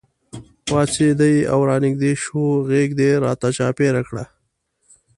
[0.67, 4.23] پاڅېدې او رانږدې شوې غېږ دې راته چاپېره کړه.